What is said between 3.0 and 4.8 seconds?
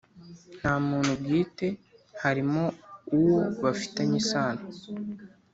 uwo bafitanye isano